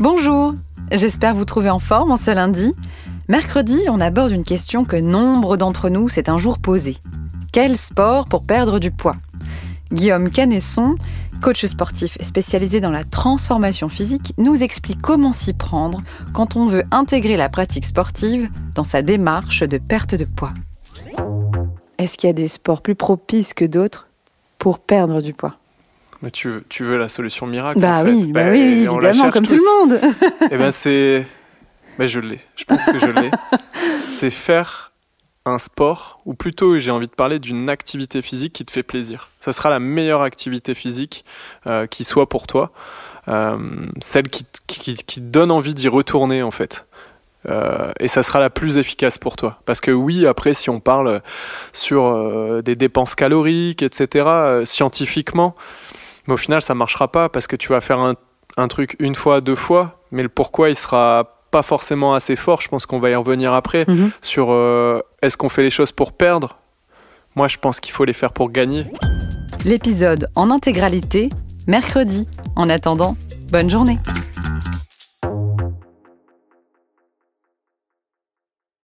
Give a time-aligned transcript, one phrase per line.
[0.00, 0.54] Bonjour,
[0.90, 2.74] j'espère vous trouver en forme en ce lundi.
[3.28, 6.96] Mercredi, on aborde une question que nombre d'entre nous s'est un jour posée.
[7.52, 9.16] Quel sport pour perdre du poids?
[9.92, 10.94] Guillaume Canesson,
[11.42, 16.00] coach sportif spécialisé dans la transformation physique, nous explique comment s'y prendre
[16.32, 20.54] quand on veut intégrer la pratique sportive dans sa démarche de perte de poids.
[21.98, 24.08] Est-ce qu'il y a des sports plus propices que d'autres
[24.56, 25.56] pour perdre du poids?
[26.22, 28.10] Mais tu veux, tu veux la solution miracle Bah en fait.
[28.12, 30.00] oui, bah Bah, oui, évidemment, comme tout le monde.
[30.50, 31.26] Eh ben c'est.
[31.98, 32.40] Mais je l'ai.
[32.56, 33.30] Je pense que je l'ai.
[34.10, 34.92] c'est faire
[35.46, 39.30] un sport, ou plutôt j'ai envie de parler d'une activité physique qui te fait plaisir.
[39.40, 41.24] Ça sera la meilleure activité physique
[41.66, 42.72] euh, qui soit pour toi.
[43.28, 43.58] Euh,
[44.00, 46.86] celle qui, t- qui, qui te donne envie d'y retourner en fait.
[47.48, 49.60] Euh, et ça sera la plus efficace pour toi.
[49.64, 51.22] Parce que oui, après, si on parle
[51.72, 54.26] sur des dépenses caloriques, etc.,
[54.66, 55.56] scientifiquement,
[56.26, 58.14] mais au final, ça marchera pas parce que tu vas faire un,
[58.56, 62.60] un truc une fois, deux fois, mais le pourquoi, il sera pas forcément assez fort.
[62.60, 64.10] Je pense qu'on va y revenir après Mhm.
[64.20, 66.56] sur euh, est-ce qu'on fait les choses pour perdre?
[67.36, 68.86] Moi, je pense qu'il faut les faire pour gagner.
[69.64, 71.28] L'épisode en intégralité,
[71.66, 72.26] mercredi.
[72.56, 73.16] En attendant,
[73.50, 73.98] bonne journée.